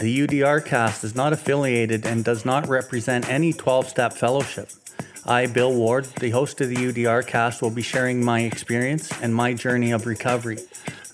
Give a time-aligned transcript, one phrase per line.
[0.00, 4.70] The UDR cast is not affiliated and does not represent any 12 step fellowship.
[5.26, 9.34] I, Bill Ward, the host of the UDR cast, will be sharing my experience and
[9.34, 10.56] my journey of recovery.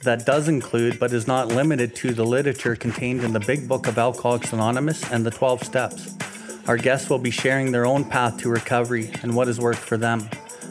[0.04, 3.88] That does include, but is not limited to, the literature contained in the Big Book
[3.88, 6.16] of Alcoholics Anonymous and the 12 Steps.
[6.68, 9.96] Our guests will be sharing their own path to recovery and what has worked for
[9.96, 10.21] them.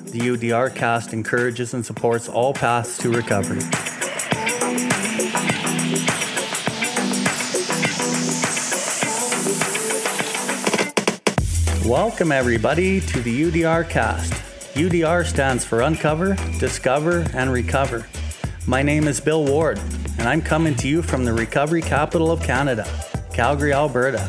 [0.06, 3.95] The UDR cast encourages and supports all paths to recovery.
[11.86, 14.34] Welcome, everybody, to the UDR cast.
[14.74, 18.08] UDR stands for Uncover, Discover, and Recover.
[18.66, 19.80] My name is Bill Ward,
[20.18, 22.88] and I'm coming to you from the recovery capital of Canada,
[23.32, 24.28] Calgary, Alberta.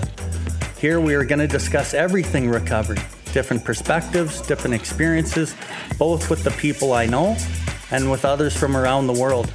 [0.78, 2.98] Here we are going to discuss everything recovery,
[3.32, 5.56] different perspectives, different experiences,
[5.98, 7.38] both with the people I know
[7.90, 9.50] and with others from around the world.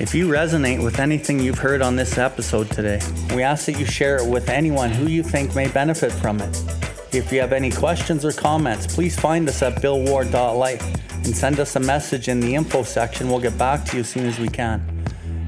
[0.00, 3.00] If you resonate with anything you've heard on this episode today,
[3.36, 6.69] we ask that you share it with anyone who you think may benefit from it.
[7.12, 11.74] If you have any questions or comments, please find us at billward.life and send us
[11.74, 13.28] a message in the info section.
[13.28, 14.80] We'll get back to you as soon as we can.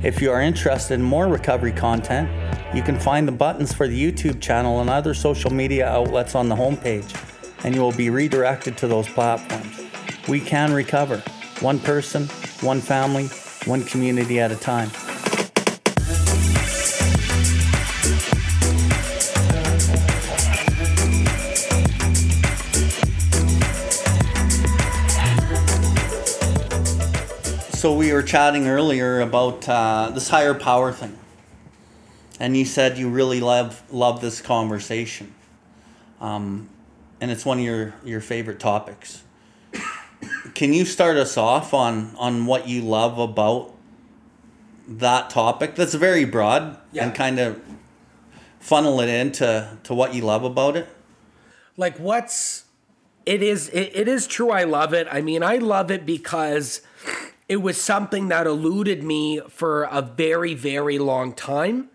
[0.02, 2.28] If you are interested in more recovery content,
[2.74, 6.48] you can find the buttons for the YouTube channel and other social media outlets on
[6.48, 7.14] the homepage,
[7.64, 9.82] and you will be redirected to those platforms.
[10.26, 11.19] We can recover,
[11.60, 12.26] one person,
[12.60, 13.28] one family,
[13.66, 14.91] one community at a time.
[27.83, 31.19] So we were chatting earlier about uh, this higher power thing,
[32.38, 35.34] and you said you really love love this conversation,
[36.20, 36.69] um,
[37.20, 39.25] and it's one of your your favorite topics.
[40.55, 43.75] Can you start us off on on what you love about
[44.86, 45.75] that topic?
[45.75, 47.06] That's very broad Yeah.
[47.06, 47.60] and kind of
[48.60, 50.86] funnel it into to what you love about it.
[51.77, 52.66] like what's
[53.27, 56.81] it is it, it is true i love it i mean i love it because
[57.52, 61.90] it was something that eluded me for a very very long time.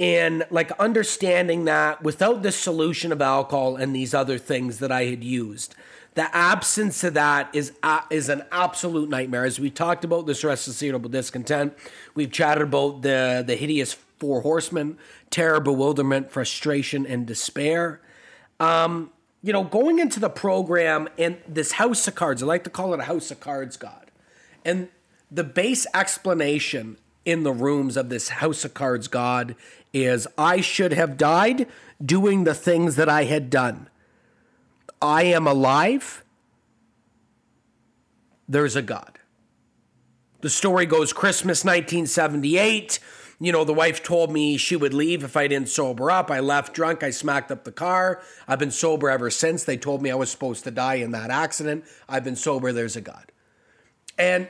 [0.00, 5.04] And like understanding that without the solution of alcohol and these other things that i
[5.04, 5.76] had used
[6.16, 9.44] the absence of that is a, is an absolute nightmare.
[9.44, 11.74] As we talked about this resociable discontent
[12.16, 14.98] we've chatted about the the hideous four horsemen
[15.30, 18.00] terror bewilderment frustration and despair.
[18.58, 19.12] Um,
[19.42, 22.92] you know, going into the program and this house of cards, I like to call
[22.94, 24.10] it a house of cards, God.
[24.64, 24.88] And
[25.30, 29.56] the base explanation in the rooms of this house of cards, God,
[29.92, 31.66] is I should have died
[32.04, 33.88] doing the things that I had done.
[35.02, 36.24] I am alive.
[38.48, 39.18] There's a God.
[40.40, 43.00] The story goes Christmas 1978.
[43.40, 46.30] You know, the wife told me she would leave if I didn't sober up.
[46.30, 47.02] I left drunk.
[47.02, 48.22] I smacked up the car.
[48.46, 49.64] I've been sober ever since.
[49.64, 51.84] They told me I was supposed to die in that accident.
[52.08, 52.72] I've been sober.
[52.72, 53.32] There's a God.
[54.18, 54.48] And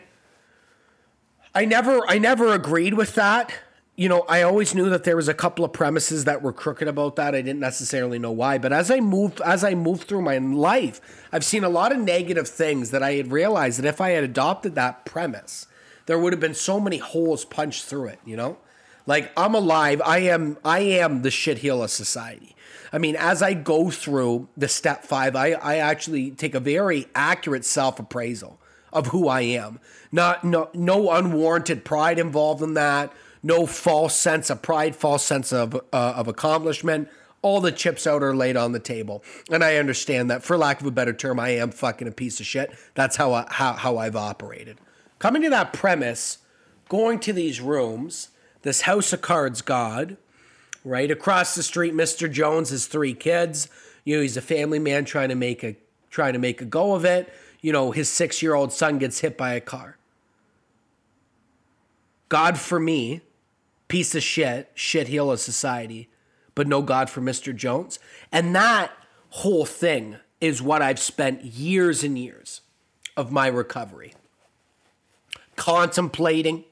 [1.56, 3.50] I never I never agreed with that.
[3.96, 6.86] You know, I always knew that there was a couple of premises that were crooked
[6.86, 7.34] about that.
[7.34, 11.00] I didn't necessarily know why, but as I moved as I moved through my life,
[11.32, 14.22] I've seen a lot of negative things that I had realized that if I had
[14.22, 15.66] adopted that premise,
[16.04, 18.58] there would have been so many holes punched through it, you know?
[19.06, 20.02] Like I'm alive.
[20.04, 22.54] I am I am the shitheel of society.
[22.92, 27.06] I mean, as I go through the step five, I, I actually take a very
[27.14, 28.60] accurate self-appraisal
[28.92, 29.80] of who I am.
[30.12, 33.12] Not no no unwarranted pride involved in that.
[33.42, 35.80] No false sense of pride, false sense of uh,
[36.16, 37.08] of accomplishment.
[37.42, 40.42] All the chips out are laid on the table, and I understand that.
[40.42, 42.72] For lack of a better term, I am fucking a piece of shit.
[42.94, 44.78] That's how I, how how I've operated.
[45.18, 46.38] Coming to that premise,
[46.88, 48.30] going to these rooms,
[48.62, 50.16] this house of cards, God,
[50.84, 52.30] right across the street, Mr.
[52.30, 53.68] Jones has three kids.
[54.04, 55.76] You know, he's a family man trying to make a
[56.10, 57.32] trying to make a go of it.
[57.60, 59.96] You know, his six year old son gets hit by a car.
[62.28, 63.20] God for me,
[63.88, 66.08] piece of shit, shit heel of society,
[66.54, 67.54] but no God for Mr.
[67.54, 67.98] Jones.
[68.32, 68.90] And that
[69.30, 72.62] whole thing is what I've spent years and years
[73.16, 74.14] of my recovery
[75.56, 76.64] contemplating,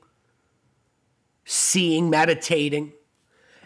[1.45, 2.93] seeing, meditating,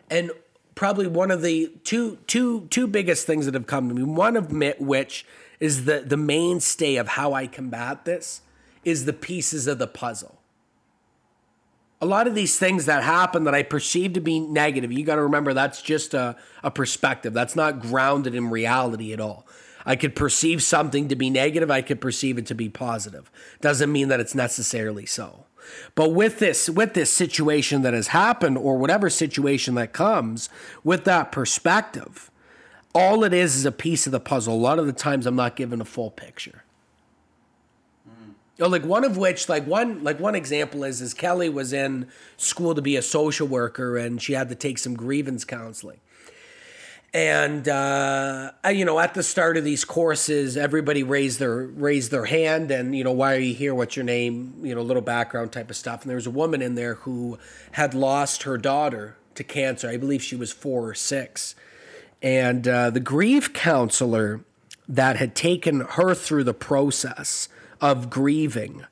[0.09, 0.31] and
[0.75, 4.03] probably one of the two two two biggest things that have come to me.
[4.05, 5.27] One of which
[5.61, 8.43] is the the mainstay of how I combat this
[8.85, 10.41] is the pieces of the puzzle.
[12.01, 15.17] A lot of these things that happen that I perceive to be negative, you got
[15.17, 17.33] to remember that's just a, a perspective.
[17.33, 19.47] That's not grounded in reality at all.
[19.85, 23.31] I could perceive something to be negative, I could perceive it to be positive.
[23.61, 25.47] Doesn't mean that it's necessarily so.
[25.95, 30.49] But with this with this situation that has happened or whatever situation that comes
[30.85, 32.31] with that perspective,
[32.99, 34.55] all it is is a piece of the puzzle.
[34.55, 36.65] A lot of the times I'm not given a full picture.
[38.57, 41.73] You know, like one of which, like one, like one example is, is Kelly was
[41.73, 46.01] in school to be a social worker, and she had to take some grievance counseling.
[47.15, 52.25] And uh, you know, at the start of these courses, everybody raised their raised their
[52.25, 53.77] hand, and you know, why are you here?
[53.77, 54.55] What's your name?
[54.63, 56.03] You know, little background type of stuff.
[56.03, 57.39] And there was a woman in there who
[57.73, 59.89] had lost her daughter to cancer.
[59.89, 61.55] I believe she was four or six,
[62.23, 64.41] and uh, the grief counselor
[64.89, 67.49] that had taken her through the process
[67.81, 68.85] of grieving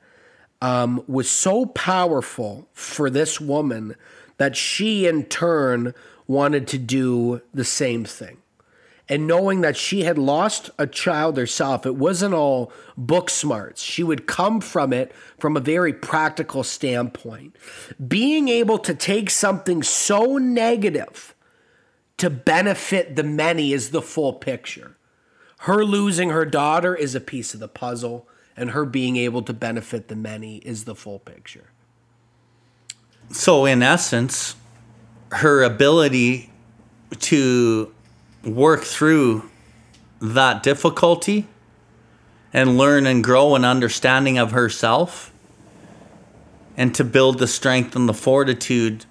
[0.61, 3.95] um, was so powerful for this woman
[4.37, 5.95] that she, in turn,
[6.27, 8.39] wanted to do the same thing.
[9.09, 13.81] And knowing that she had lost a child herself, it wasn't all book smarts.
[13.81, 17.55] She would come from it from a very practical standpoint.
[18.07, 21.36] Being able to take something so negative
[22.19, 24.97] to benefit the many is the full picture.
[25.61, 29.53] Her losing her daughter is a piece of the puzzle and her being able to
[29.53, 31.71] benefit the many is the full picture.
[33.31, 34.57] So, in essence,
[35.33, 36.51] her ability
[37.19, 37.93] to
[38.45, 39.51] work through
[40.21, 41.47] that difficulty
[42.53, 45.33] and learn and grow an understanding of herself
[46.77, 49.05] and to build the strength and the fortitude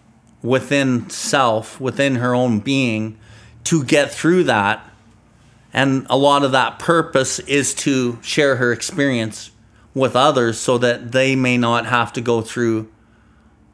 [0.46, 3.18] within self, within her own being,
[3.66, 4.88] to get through that
[5.76, 9.52] and a lot of that purpose is to share her experience
[9.94, 12.90] with others so that they may not have to go through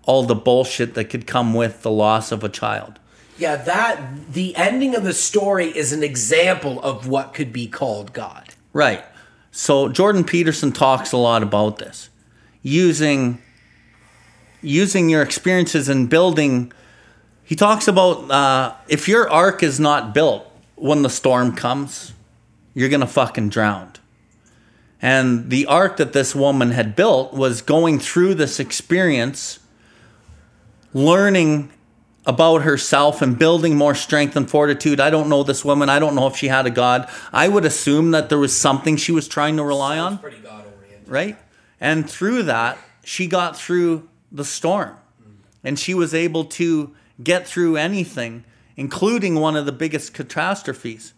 [0.08, 3.00] all the bullshit that could come with the loss of a child.
[3.38, 8.14] Yeah, that the ending of the story is an example of what could be called
[8.14, 8.50] God.
[8.74, 9.06] Right.
[9.52, 12.10] So Jordan Peterson talks a lot about this.
[12.64, 13.40] Using
[14.62, 16.72] using your experiences and building
[17.52, 22.14] he talks about uh, if your ark is not built when the storm comes,
[22.74, 23.92] you're going to fucking drown.
[25.02, 29.60] And the ark that this woman had built was going through this experience,
[30.94, 31.74] learning
[32.26, 35.02] about herself and building more strength and fortitude.
[35.02, 35.90] I don't know this woman.
[35.90, 37.10] I don't know if she had a God.
[37.34, 40.20] I would assume that there was something she was trying to rely on.
[40.20, 41.10] Pretty God oriented.
[41.10, 41.38] Right?
[41.82, 44.96] And through that, she got through the storm.
[45.64, 48.44] And she was able to get through anything
[48.82, 51.14] including one of the biggest catastrophes.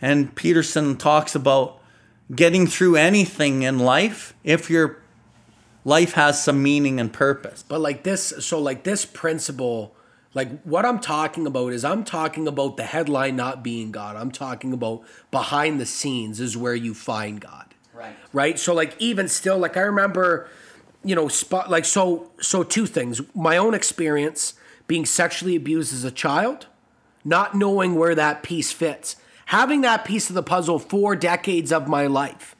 [0.00, 1.80] And Peterson talks about
[2.34, 5.02] getting through anything in life if your
[5.84, 7.64] life has some meaning and purpose.
[7.66, 9.96] But like this, so like this principle,
[10.34, 14.14] like what I'm talking about is I'm talking about the headline not being God.
[14.14, 17.74] I'm talking about behind the scenes is where you find God.
[17.92, 18.14] Right.
[18.32, 18.58] Right.
[18.60, 20.48] So like even still, like I remember,
[21.04, 23.20] you know, spot like so so two things.
[23.34, 24.54] My own experience
[24.86, 26.66] being sexually abused as a child
[27.24, 29.16] not knowing where that piece fits.
[29.46, 32.56] Having that piece of the puzzle four decades of my life.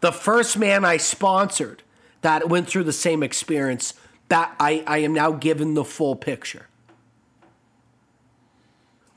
[0.00, 1.82] The first man I sponsored
[2.20, 3.94] that went through the same experience,
[4.28, 6.66] that I, I am now given the full picture.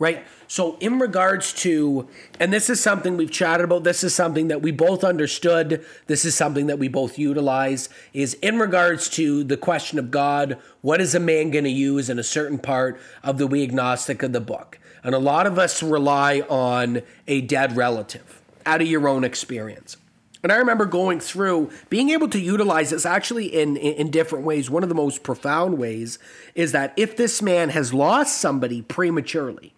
[0.02, 0.26] Right?
[0.48, 2.10] So, in regards to,
[2.40, 6.26] and this is something we've chatted about, this is something that we both understood, this
[6.26, 11.02] is something that we both utilize, is in regards to the question of God, what
[11.02, 14.34] is a man going to use in a certain part of the We Agnostic of
[14.34, 14.80] the book?
[15.04, 19.98] And a lot of us rely on a dead relative out of your own experience.
[20.42, 24.46] And I remember going through being able to utilize this actually in, in, in, different
[24.46, 24.68] ways.
[24.68, 26.18] One of the most profound ways
[26.56, 29.76] is that if this man has lost somebody prematurely,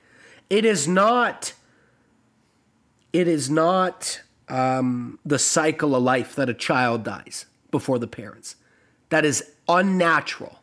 [0.50, 1.54] it is not
[3.12, 8.56] it is not um, the cycle of life that a child dies before the parents.
[9.10, 10.60] That is unnatural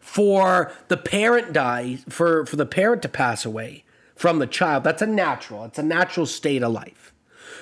[0.00, 3.84] for the parent dies for for the parent to pass away
[4.16, 7.12] from the child that's a natural it's a natural state of life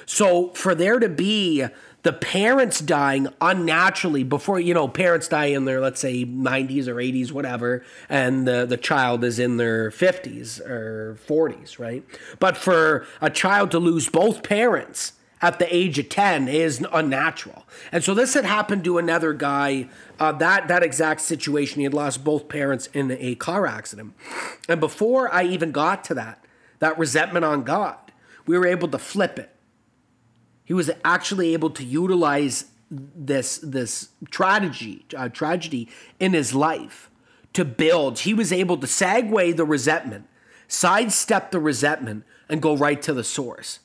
[0.06, 1.64] so for there to be
[2.02, 6.96] the parents dying unnaturally before you know parents die in their let's say 90s or
[6.96, 12.04] 80s whatever and the, the child is in their 50s or 40s right
[12.38, 17.66] but for a child to lose both parents at the age of 10 is unnatural.
[17.92, 19.88] And so this had happened to another guy,
[20.18, 21.78] uh, that, that exact situation.
[21.78, 24.14] He had lost both parents in a car accident.
[24.68, 26.44] And before I even got to that,
[26.80, 27.96] that resentment on God,
[28.46, 29.54] we were able to flip it.
[30.70, 35.88] He was actually able to utilize this, this tragedy, uh, tragedy
[36.20, 37.10] in his life
[37.54, 38.20] to build.
[38.20, 40.28] He was able to segue the resentment,
[40.68, 43.80] sidestep the resentment, and go right to the source.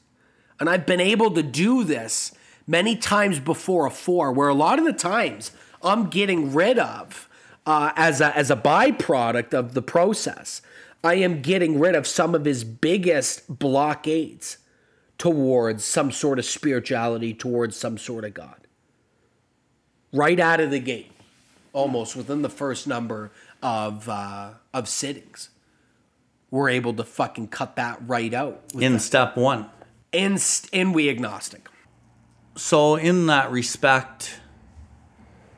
[0.59, 2.33] And I've been able to do this
[2.67, 5.49] many times before a four, where a lot of the times,
[5.81, 7.27] I'm getting rid of
[7.65, 10.61] uh, as a as a byproduct of the process.
[11.03, 14.59] I am getting rid of some of his biggest blockades
[15.17, 18.67] towards some sort of spirituality, towards some sort of God.
[20.11, 21.11] Right out of the gate,
[21.73, 23.31] almost within the first number
[23.61, 25.49] of uh, of sittings,
[26.51, 28.61] we're able to fucking cut that right out.
[28.73, 28.99] in that.
[28.99, 29.69] step one.
[30.11, 30.37] In
[30.71, 31.67] in we agnostic.
[32.55, 34.39] So in that respect,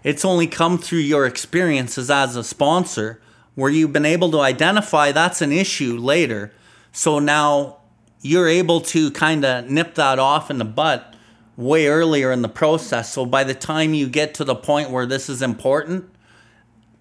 [0.03, 3.21] it's only come through your experiences as a sponsor
[3.53, 6.51] where you've been able to identify that's an issue later.
[6.91, 7.77] So now
[8.21, 11.13] you're able to kind of nip that off in the butt
[11.55, 13.11] way earlier in the process.
[13.11, 16.09] So by the time you get to the point where this is important,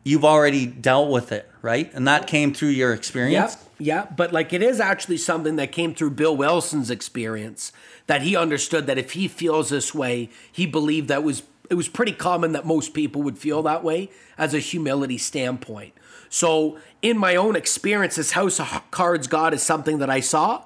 [0.02, 1.92] you've already dealt with it, right?
[1.92, 3.56] And that came through your experience.
[3.78, 7.73] Yeah, yeah, but like it is actually something that came through Bill Wilson's experience
[8.06, 11.88] that he understood that if he feels this way, he believed that was it was
[11.88, 14.08] pretty common that most people would feel that way
[14.38, 15.92] as a humility standpoint.
[16.28, 20.62] So, in my own experience, this House of Cards God is something that I saw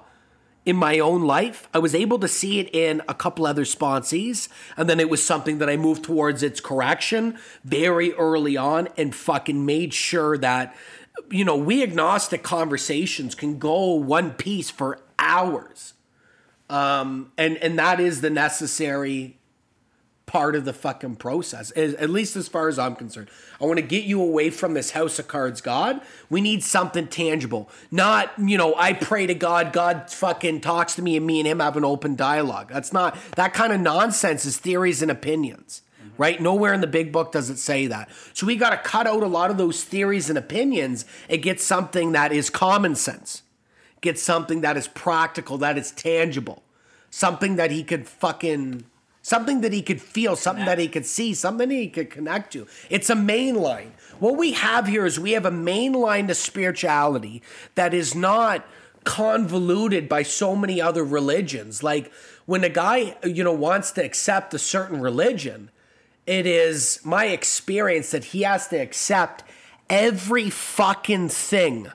[0.65, 1.67] in my own life.
[1.73, 5.23] I was able to see it in a couple other sponsees, and then it was
[5.23, 10.75] something that I moved towards its correction very early on and fucking made sure that,
[11.29, 15.93] you know, we agnostic conversations can go one piece for hours.
[16.69, 19.40] Um, and and that is the necessary
[20.31, 23.27] part of the fucking process, at least as far as I'm concerned.
[23.59, 25.99] I want to get you away from this house of cards, God.
[26.29, 27.69] We need something tangible.
[27.91, 31.47] Not, you know, I pray to God, God fucking talks to me, and me and
[31.47, 32.69] him have an open dialogue.
[32.71, 35.81] That's not, that kind of nonsense is theories and opinions.
[36.01, 36.21] Mm-hmm.
[36.21, 36.41] Right?
[36.41, 38.09] Nowhere in the big book does it say that.
[38.31, 41.59] So we got to cut out a lot of those theories and opinions and get
[41.59, 43.41] something that is common sense.
[43.99, 46.63] Get something that is practical, that is tangible.
[47.09, 48.85] Something that he could fucking
[49.21, 52.67] something that he could feel, something that he could see, something he could connect to.
[52.89, 53.93] It's a main line.
[54.19, 57.41] What we have here is we have a main line to spirituality
[57.75, 58.65] that is not
[59.03, 61.83] convoluted by so many other religions.
[61.83, 62.11] Like
[62.45, 65.71] when a guy, you know, wants to accept a certain religion,
[66.25, 69.43] it is my experience that he has to accept
[69.89, 71.87] every fucking thing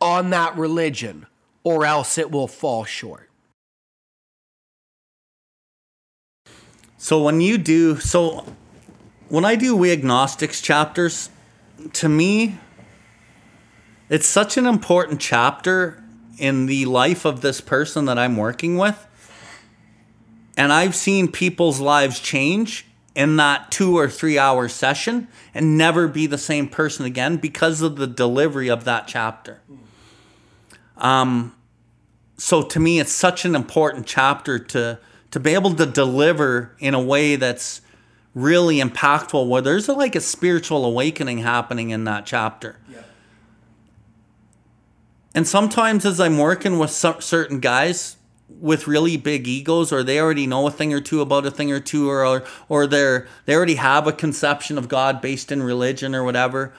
[0.00, 1.26] on that religion
[1.64, 3.30] or else it will fall short.
[7.04, 8.46] So when you do so
[9.28, 11.28] when I do we agnostics chapters,
[11.92, 12.56] to me
[14.08, 16.02] it's such an important chapter
[16.38, 19.06] in the life of this person that I'm working with.
[20.56, 26.08] And I've seen people's lives change in that two or three hour session and never
[26.08, 29.60] be the same person again because of the delivery of that chapter.
[30.96, 31.54] Um,
[32.38, 34.98] so to me, it's such an important chapter to
[35.34, 37.80] to be able to deliver in a way that's
[38.36, 43.02] really impactful where there's a, like a spiritual awakening happening in that chapter yeah.
[45.34, 48.16] and sometimes as i'm working with certain guys
[48.60, 51.72] with really big egos or they already know a thing or two about a thing
[51.72, 56.14] or two or or they're they already have a conception of god based in religion
[56.14, 56.72] or whatever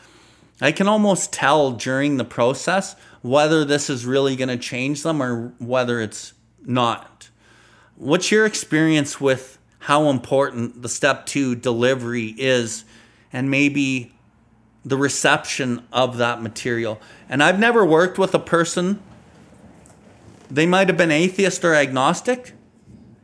[0.62, 5.21] i can almost tell during the process whether this is really going to change them
[5.21, 6.31] or whether it's
[6.63, 7.15] not
[7.97, 12.83] What's your experience with how important the step two delivery is
[13.31, 14.13] and maybe
[14.83, 16.99] the reception of that material?
[17.29, 19.01] And I've never worked with a person,
[20.51, 22.53] they might have been atheist or agnostic,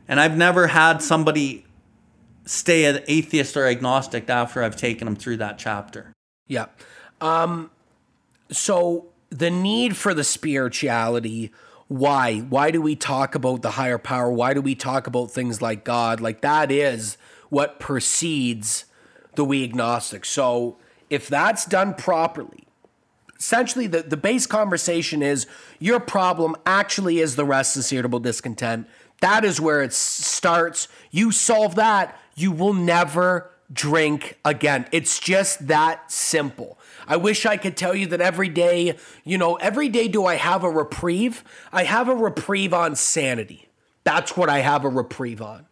[0.08, 1.66] and I've never had somebody
[2.44, 6.12] stay an atheist or agnostic after I've taken them through that chapter.
[6.48, 6.66] Yeah.
[7.20, 7.70] Um,
[8.50, 11.52] so the need for the spirituality
[11.92, 12.38] why?
[12.38, 14.30] Why do we talk about the higher power?
[14.32, 16.20] Why do we talk about things like god?
[16.20, 17.18] Like that is
[17.50, 18.86] what precedes
[19.34, 20.24] the we agnostic.
[20.24, 20.78] So
[21.10, 22.66] if that's done properly
[23.38, 25.48] essentially the, the base conversation is
[25.80, 28.86] your problem actually is the restless irritable discontent.
[29.20, 30.86] That is where it starts.
[31.10, 34.86] You solve that you will never drink again.
[34.92, 39.56] It's just that simple I wish I could tell you that every day, you know,
[39.56, 41.44] every day do I have a reprieve?
[41.72, 43.68] I have a reprieve on sanity.
[44.04, 45.66] That's what I have a reprieve on.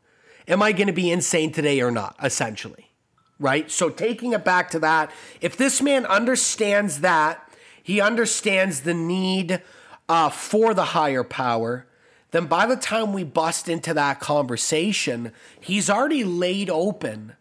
[0.48, 2.90] Am I going to be insane today or not, essentially?
[3.38, 3.70] Right?
[3.70, 5.10] So, taking it back to that,
[5.40, 7.48] if this man understands that,
[7.82, 9.62] he understands the need
[10.08, 11.86] uh, for the higher power,
[12.32, 17.34] then by the time we bust into that conversation, he's already laid open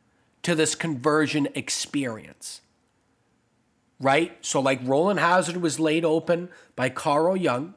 [0.43, 2.61] to this conversion experience
[3.99, 4.37] right?
[4.41, 7.73] So, like Rowland Hazard was laid open by Carl Jung,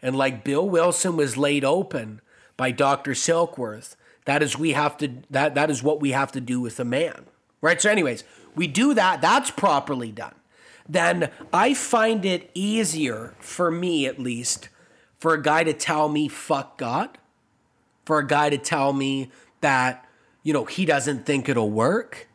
[0.00, 2.20] and like Bill Wilson was laid open
[2.56, 3.12] by Dr.
[3.12, 6.78] Silkworth, that is we have to that that is what we have to do with
[6.78, 7.26] a man,
[7.62, 7.80] Right?
[7.80, 9.22] So, anyways, we do that.
[9.22, 10.34] That's properly done.
[10.88, 14.68] Then I find it easier, for me at least,
[15.18, 17.16] for a guy to tell me, fuck God,
[18.04, 19.30] for a guy to tell me
[19.60, 20.04] that,
[20.42, 22.28] you know, he doesn't think it'll work.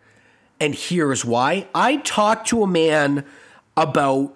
[0.59, 1.67] And here's why.
[1.73, 3.25] I talked to a man
[3.75, 4.35] about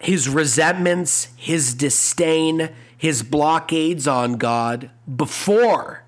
[0.00, 6.04] his resentments, his disdain, his blockades on God before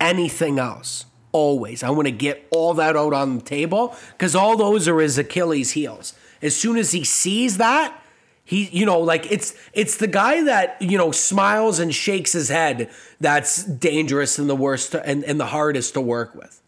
[0.00, 1.06] anything else.
[1.32, 1.82] Always.
[1.82, 5.16] I want to get all that out on the table because all those are his
[5.16, 6.14] Achilles heels.
[6.42, 7.98] As soon as he sees that,
[8.44, 12.48] he you know like it's it's the guy that you know smiles and shakes his
[12.48, 16.61] head that's dangerous and the worst to, and, and the hardest to work with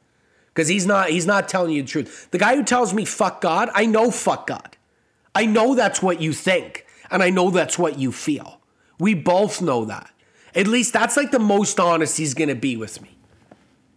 [0.55, 2.29] because he's not he's not telling you the truth.
[2.31, 4.77] The guy who tells me fuck god i know fuck god.
[5.35, 8.61] I know that's what you think and i know that's what you feel.
[8.99, 10.11] We both know that.
[10.55, 13.17] At least that's like the most honest he's gonna be with me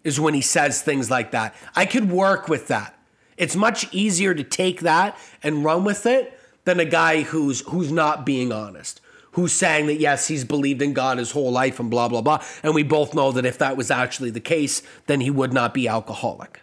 [0.03, 1.53] is when he says things like that.
[1.75, 2.97] I could work with that.
[3.35, 7.91] It's much easier to take that and run with it than a guy who's who's
[7.91, 8.99] not being honest,
[9.37, 12.43] who's saying that yes, he's believed in God his whole life and blah blah blah.
[12.63, 15.75] And we both know that if that was actually the case, then he would not
[15.75, 16.61] be alcoholic.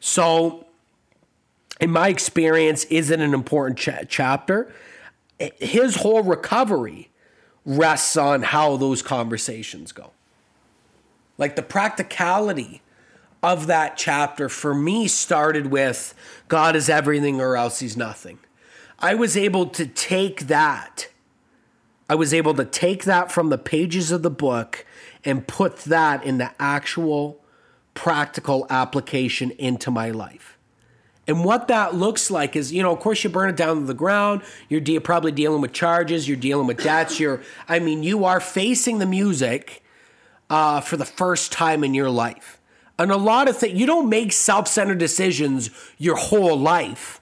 [0.00, 0.64] So,
[1.78, 4.72] in my experience, is it an important ch- chapter?
[5.38, 7.10] His whole recovery
[7.66, 10.12] rests on how those conversations go.
[11.36, 12.80] Like the practicality
[13.42, 16.14] of that chapter for me started with
[16.48, 18.38] God is everything or else he's nothing.
[18.98, 21.08] I was able to take that.
[22.12, 24.84] I was able to take that from the pages of the book
[25.24, 27.42] and put that in the actual
[27.94, 30.58] practical application into my life.
[31.26, 33.86] And what that looks like is, you know, of course, you burn it down to
[33.86, 34.42] the ground.
[34.68, 36.28] You're de- probably dealing with charges.
[36.28, 37.18] You're dealing with debts.
[37.18, 39.82] You're, I mean, you are facing the music
[40.50, 42.60] uh, for the first time in your life.
[42.98, 47.21] And a lot of things, you don't make self centered decisions your whole life.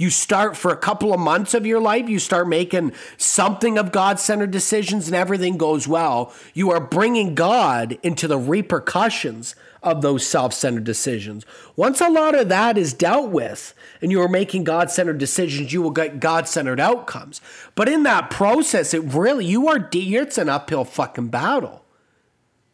[0.00, 3.92] You start for a couple of months of your life, you start making something of
[3.92, 6.32] God centered decisions and everything goes well.
[6.54, 11.44] You are bringing God into the repercussions of those self centered decisions.
[11.76, 15.70] Once a lot of that is dealt with and you are making God centered decisions,
[15.70, 17.42] you will get God centered outcomes.
[17.74, 21.84] But in that process, it really, you are, it's an uphill fucking battle.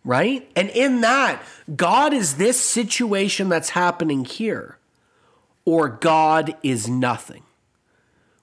[0.04, 0.48] Right?
[0.54, 1.42] And in that,
[1.74, 4.78] God is this situation that's happening here
[5.66, 7.42] or God is nothing.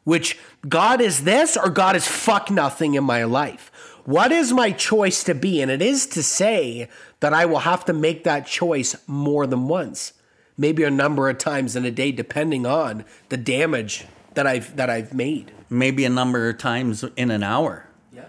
[0.03, 3.71] Which God is this or God is fuck nothing in my life.
[4.05, 5.62] What is my choice to be?
[5.62, 6.89] And it is to say
[7.21, 10.12] that I will have to make that choice more than once,
[10.57, 14.89] maybe a number of times in a day, depending on the damage that I've that
[14.89, 15.53] I've made.
[15.69, 17.88] Maybe a number of times in an hour.
[18.12, 18.25] Yeah.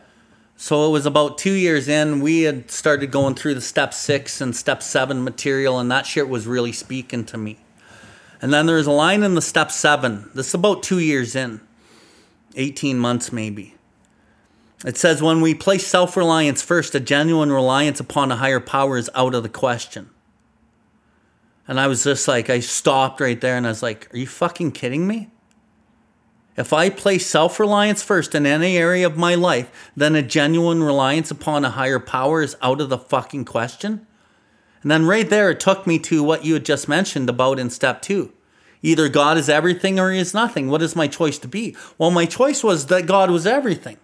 [0.56, 4.40] So it was about two years in, we had started going through the step six
[4.40, 7.58] and step seven material, and that shit was really speaking to me.
[8.44, 10.28] And then there's a line in the step seven.
[10.34, 11.62] This is about two years in,
[12.56, 13.74] 18 months maybe.
[14.84, 18.98] It says, when we place self reliance first, a genuine reliance upon a higher power
[18.98, 20.10] is out of the question.
[21.66, 24.26] And I was just like, I stopped right there and I was like, are you
[24.26, 25.30] fucking kidding me?
[26.54, 30.82] If I place self reliance first in any area of my life, then a genuine
[30.82, 34.06] reliance upon a higher power is out of the fucking question.
[34.84, 37.70] And then right there, it took me to what you had just mentioned about in
[37.70, 38.34] step two.
[38.82, 40.68] Either God is everything or he is nothing.
[40.68, 41.74] What is my choice to be?
[41.96, 43.96] Well, my choice was that God was everything.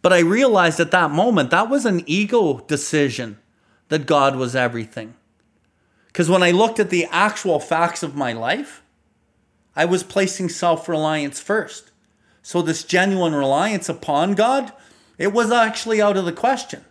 [0.00, 3.38] But I realized at that moment that was an ego decision
[3.90, 5.12] that God was everything.
[6.06, 8.82] Because when I looked at the actual facts of my life,
[9.76, 11.90] I was placing self reliance first.
[12.40, 14.72] So, this genuine reliance upon God,
[15.18, 16.82] it was actually out of the question.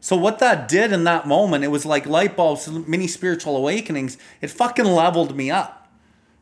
[0.00, 4.16] So what that did in that moment, it was like light bulbs, mini spiritual awakenings.
[4.40, 5.88] It fucking leveled me up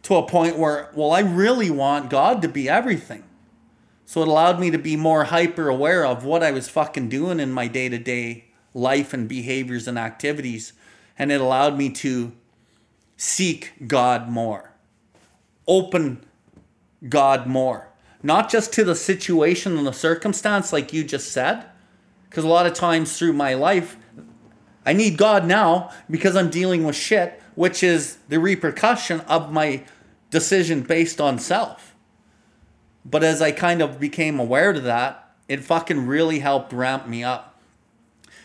[0.02, 3.24] to a point where, well, I really want God to be everything.
[4.04, 7.40] So it allowed me to be more hyper aware of what I was fucking doing
[7.40, 10.74] in my day to day life and behaviors and activities.
[11.18, 12.32] And it allowed me to
[13.16, 14.72] seek God more,
[15.66, 16.24] open
[17.08, 17.88] God more,
[18.22, 21.64] not just to the situation and the circumstance, like you just said
[22.36, 23.96] because a lot of times through my life,
[24.84, 29.84] I need God now because I'm dealing with shit, which is the repercussion of my
[30.28, 31.94] decision based on self.
[33.06, 37.24] But as I kind of became aware of that, it fucking really helped ramp me
[37.24, 37.58] up.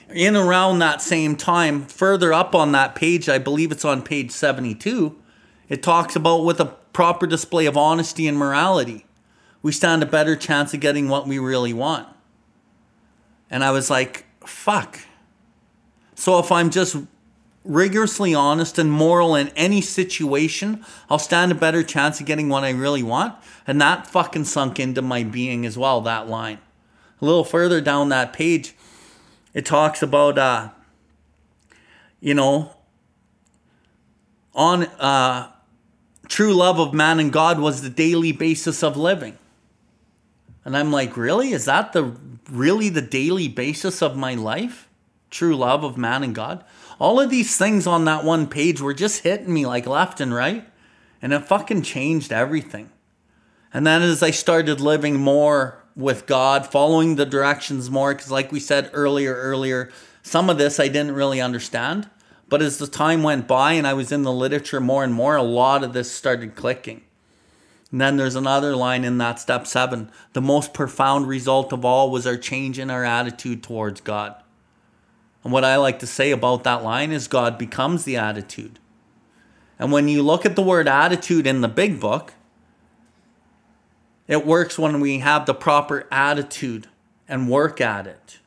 [0.09, 4.31] In around that same time, further up on that page, I believe it's on page
[4.31, 5.19] 72,
[5.67, 9.05] it talks about with a proper display of honesty and morality,
[9.61, 12.07] we stand a better chance of getting what we really want.
[13.51, 14.99] And I was like, fuck.
[16.15, 16.95] So if I'm just
[17.63, 22.63] rigorously honest and moral in any situation, I'll stand a better chance of getting what
[22.63, 23.35] I really want.
[23.67, 26.59] And that fucking sunk into my being as well, that line.
[27.21, 28.73] A little further down that page,
[29.53, 30.69] it talks about, uh,
[32.19, 32.71] you know,
[34.55, 35.51] on uh,
[36.27, 39.37] true love of man and God was the daily basis of living.
[40.63, 41.51] And I'm like, really?
[41.51, 42.15] Is that the
[42.49, 44.87] really the daily basis of my life?
[45.29, 46.63] True love of man and God?
[46.99, 50.33] All of these things on that one page were just hitting me like left and
[50.33, 50.67] right.
[51.21, 52.89] And it fucking changed everything.
[53.73, 58.51] And then as I started living more with God, following the directions more, because like
[58.51, 59.91] we said earlier, earlier,
[60.23, 62.09] some of this I didn't really understand.
[62.49, 65.35] But as the time went by and I was in the literature more and more,
[65.35, 67.03] a lot of this started clicking.
[67.91, 70.09] And then there's another line in that step seven.
[70.33, 74.35] The most profound result of all was our change in our attitude towards God.
[75.43, 78.79] And what I like to say about that line is God becomes the attitude.
[79.77, 82.33] And when you look at the word attitude in the big book,
[84.27, 86.87] it works when we have the proper attitude
[87.27, 88.39] and work at it.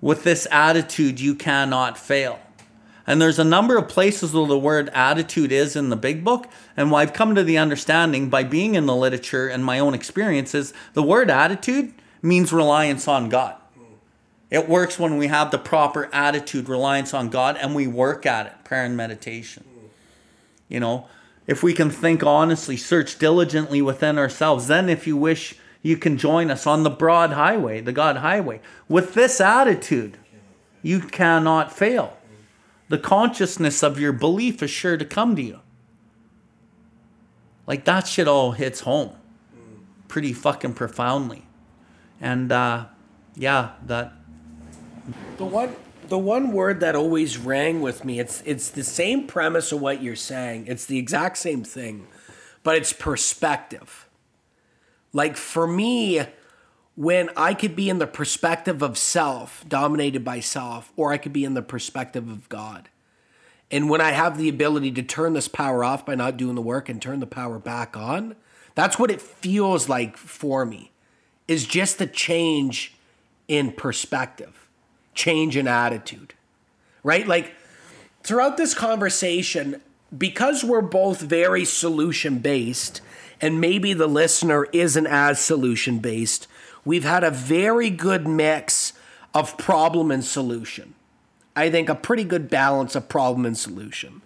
[0.00, 2.40] With this attitude, you cannot fail.
[3.06, 6.48] And there's a number of places where the word attitude is in the big book.
[6.76, 9.94] And what I've come to the understanding by being in the literature and my own
[9.94, 13.56] experiences, the word attitude means reliance on God.
[14.50, 18.46] It works when we have the proper attitude, reliance on God, and we work at
[18.46, 19.64] it, prayer and meditation.
[20.68, 21.06] You know,
[21.46, 26.18] if we can think honestly, search diligently within ourselves, then if you wish, you can
[26.18, 28.60] join us on the broad highway, the God highway.
[28.88, 30.18] With this attitude,
[30.82, 32.16] you cannot fail.
[32.92, 35.60] The consciousness of your belief is sure to come to you.
[37.66, 39.16] Like that shit all hits home
[40.08, 41.46] pretty fucking profoundly.
[42.20, 42.84] And uh,
[43.34, 44.12] yeah, that
[45.38, 45.74] the one
[46.08, 50.02] the one word that always rang with me, it's it's the same premise of what
[50.02, 50.66] you're saying.
[50.66, 52.06] It's the exact same thing,
[52.62, 54.06] but it's perspective.
[55.14, 56.26] Like for me,
[56.94, 61.32] when I could be in the perspective of self, dominated by self, or I could
[61.32, 62.88] be in the perspective of God.
[63.70, 66.62] And when I have the ability to turn this power off by not doing the
[66.62, 68.36] work and turn the power back on,
[68.74, 70.90] that's what it feels like for me.
[71.48, 72.94] Is just the change
[73.48, 74.62] in perspective
[75.14, 76.34] change in attitude,
[77.02, 77.26] right?
[77.26, 77.54] Like
[78.22, 79.80] throughout this conversation,
[80.16, 83.00] because we're both very solution based,
[83.40, 86.46] and maybe the listener isn't as solution based,
[86.84, 88.92] we've had a very good mix
[89.34, 90.94] of problem and solution.
[91.54, 94.22] I think a pretty good balance of problem and solution.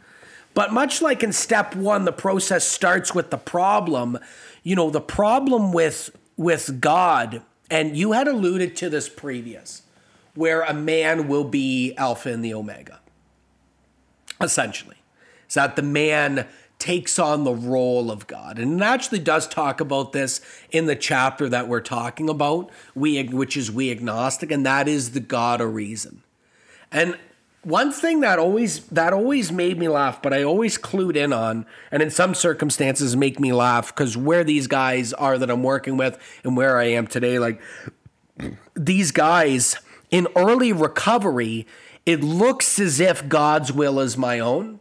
[0.54, 4.18] But much like in step one, the process starts with the problem.
[4.62, 9.82] You know, the problem with with God, and you had alluded to this previous
[10.34, 13.00] where a man will be Alpha and the Omega,
[14.40, 14.96] essentially.
[15.48, 16.46] Is that the man
[16.78, 18.58] takes on the role of God.
[18.58, 23.22] And it actually does talk about this in the chapter that we're talking about, we
[23.24, 26.22] which is we agnostic, and that is the God of reason.
[26.92, 27.16] And
[27.66, 31.66] one thing that always that always made me laugh, but I always clued in on,
[31.90, 35.96] and in some circumstances make me laugh because where these guys are that I'm working
[35.96, 37.60] with and where I am today, like
[38.74, 39.78] these guys
[40.10, 41.66] in early recovery,
[42.04, 44.78] it looks as if God's will is my own.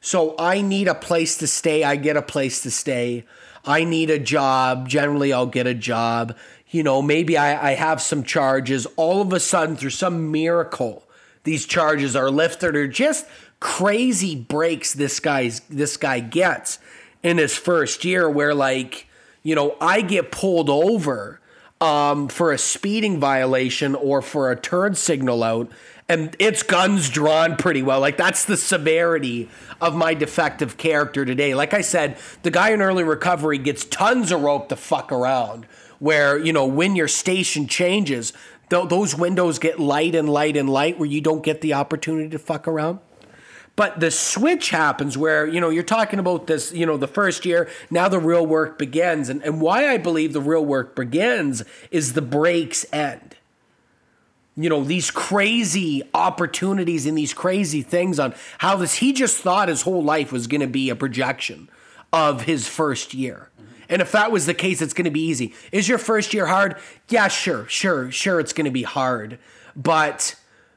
[0.00, 1.84] So I need a place to stay.
[1.84, 3.24] I get a place to stay.
[3.64, 4.88] I need a job.
[4.88, 6.36] Generally, I'll get a job.
[6.70, 8.86] You know, maybe I, I have some charges.
[8.96, 11.04] All of a sudden, through some miracle,
[11.44, 13.26] these charges are lifted or just
[13.60, 16.78] crazy breaks this guy's this guy gets
[17.22, 19.06] in his first year where like,
[19.42, 21.40] you know, I get pulled over
[21.80, 25.70] um, for a speeding violation or for a turn signal out,
[26.08, 28.00] and it's guns drawn pretty well.
[28.00, 29.48] Like that's the severity
[29.80, 31.54] of my defective character today.
[31.54, 35.66] Like I said, the guy in early recovery gets tons of rope to fuck around.
[35.98, 38.32] Where you know when your station changes,
[38.70, 42.28] th- those windows get light and light and light, where you don't get the opportunity
[42.30, 43.00] to fuck around.
[43.78, 47.46] But the switch happens where, you know, you're talking about this, you know, the first
[47.46, 49.28] year, now the real work begins.
[49.28, 51.62] And, and why I believe the real work begins
[51.92, 53.36] is the breaks end.
[54.56, 59.68] You know, these crazy opportunities and these crazy things on how this, he just thought
[59.68, 61.68] his whole life was going to be a projection
[62.12, 63.48] of his first year.
[63.88, 65.54] And if that was the case, it's going to be easy.
[65.70, 66.74] Is your first year hard?
[67.10, 69.38] Yeah, sure, sure, sure, it's going to be hard.
[69.76, 70.34] But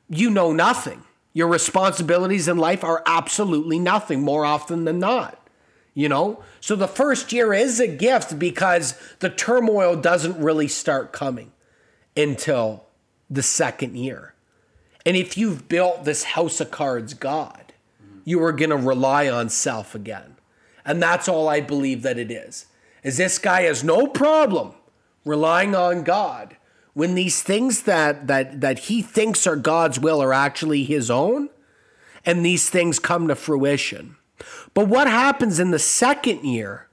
[0.08, 1.02] you know nothing
[1.34, 5.38] your responsibilities in life are absolutely nothing more often than not.
[5.94, 6.44] You know?
[6.60, 11.52] So the first year is a gift because the turmoil doesn't really start coming
[12.16, 12.86] until
[13.30, 14.34] the second year.
[15.06, 17.74] And if you've built this house of cards God,
[18.24, 20.36] you are going to rely on self again.
[20.86, 22.68] And that's all I believe that it is.
[23.04, 24.74] Is this guy has no problem
[25.26, 26.56] relying on God
[26.94, 31.50] when these things that that that he thinks are God's will are actually his own
[32.26, 34.16] and these things come to fruition.
[34.74, 36.88] But what happens in the second year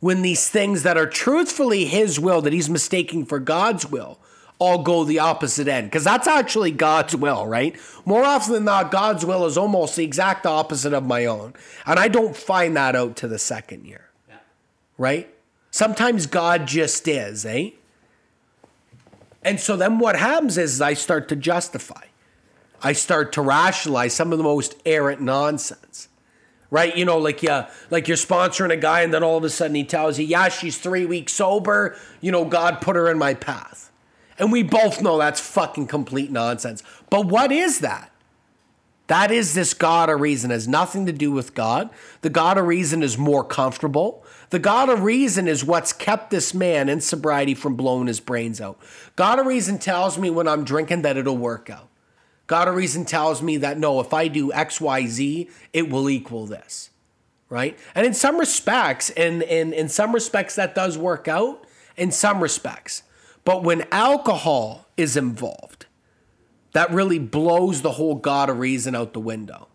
[0.00, 4.18] when these things that are truthfully his will that he's mistaking for God's will
[4.58, 7.76] all go the opposite end because that's actually God's will, right?
[8.04, 11.54] More often than not, God's will is almost the exact opposite of my own.
[11.86, 14.36] And I don't find that out to the second year, yeah.
[14.98, 15.34] right?
[15.70, 17.70] Sometimes God just is, eh?
[19.42, 22.06] And so then what happens is I start to justify.
[22.82, 26.08] I start to rationalize some of the most errant nonsense.
[26.70, 26.96] Right?
[26.96, 29.74] You know, like yeah, like you're sponsoring a guy and then all of a sudden
[29.74, 31.96] he tells you, yeah, she's three weeks sober.
[32.20, 33.90] You know, God put her in my path.
[34.38, 36.82] And we both know that's fucking complete nonsense.
[37.10, 38.10] But what is that?
[39.08, 40.52] That is this God of reason.
[40.52, 41.90] It has nothing to do with God.
[42.20, 44.24] The God of reason is more comfortable.
[44.50, 48.60] The God of reason is what's kept this man in sobriety from blowing his brains
[48.60, 48.78] out.
[49.14, 51.88] God of reason tells me when I'm drinking that it'll work out.
[52.48, 56.10] God of reason tells me that no, if I do X, Y, Z, it will
[56.10, 56.90] equal this.
[57.48, 57.78] Right?
[57.94, 61.64] And in some respects, and in, in some respects that does work out,
[61.96, 63.04] in some respects.
[63.44, 65.86] But when alcohol is involved,
[66.72, 69.68] that really blows the whole God of reason out the window.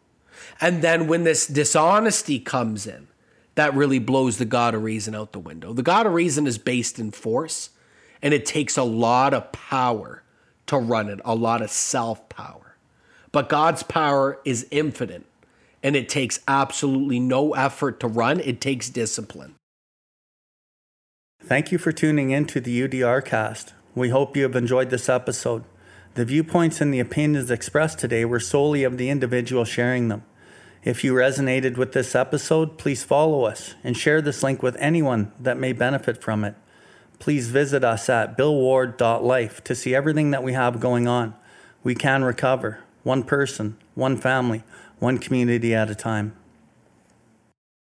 [0.60, 3.08] And then when this dishonesty comes in,
[3.56, 5.74] that really blows the God of reason out the window.
[5.74, 7.72] The God of reason is based in force,
[8.22, 10.24] and it takes a lot of power
[10.68, 12.78] to run it, a lot of self power.
[13.32, 15.26] But God's power is infinite,
[15.82, 19.56] and it takes absolutely no effort to run, it takes discipline.
[21.42, 23.74] Thank you for tuning in to the UDR cast.
[23.94, 25.64] We hope you have enjoyed this episode.
[26.16, 30.24] The viewpoints and the opinions expressed today were solely of the individual sharing them.
[30.86, 35.32] If you resonated with this episode, please follow us and share this link with anyone
[35.40, 36.54] that may benefit from it.
[37.18, 41.34] Please visit us at billward.life to see everything that we have going on.
[41.84, 44.62] We can recover, one person, one family,
[45.00, 46.36] one community at a time.